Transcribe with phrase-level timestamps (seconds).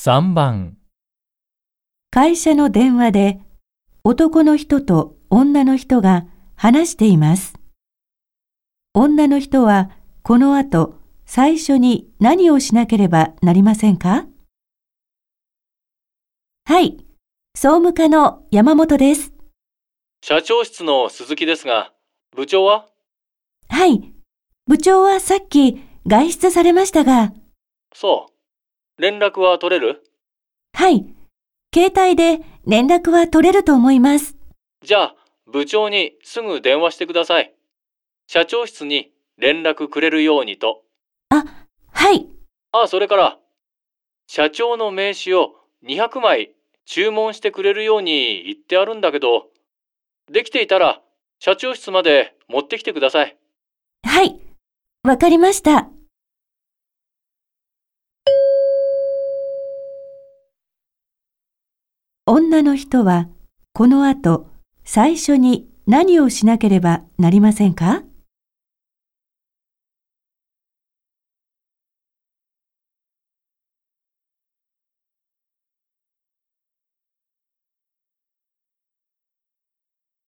[0.00, 0.76] 3番
[2.12, 3.40] 会社の電話で
[4.04, 6.24] 男の人と女の人が
[6.54, 7.54] 話しています。
[8.94, 9.90] 女の人は
[10.22, 10.94] この後
[11.26, 14.26] 最初に何をしなければなりませんか？
[16.64, 16.98] はい、
[17.56, 19.32] 総務課の山本です。
[20.22, 21.92] 社長室の鈴木ですが、
[22.36, 22.86] 部長は？
[23.68, 24.12] はい、
[24.68, 27.32] 部長はさっき外出されましたが、
[27.92, 28.37] そう。
[28.98, 30.02] 連絡は取れる？
[30.72, 31.06] はい、
[31.72, 34.36] 携帯で連絡は取れると思います。
[34.82, 35.14] じゃあ、
[35.46, 37.54] 部長にすぐ電話してください。
[38.26, 40.82] 社長室に連絡くれるようにと。
[41.30, 41.44] あ、
[41.92, 42.26] はい、
[42.72, 43.38] あ、それから、
[44.26, 45.54] 社長の名刺を
[45.86, 46.50] 200枚
[46.84, 49.46] 注文してくれるように言ってあるんだけど、
[50.30, 51.00] できていたら
[51.38, 53.36] 社長室まで持ってきてください。
[54.02, 54.40] はい、
[55.04, 55.88] わかりました。
[62.30, 63.26] 女の人は
[63.72, 64.48] この後
[64.84, 68.02] 最初に何をしなければなりませんか？